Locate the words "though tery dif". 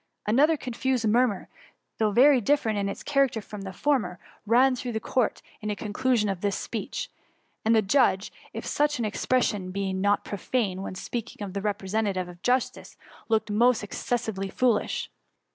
1.99-2.63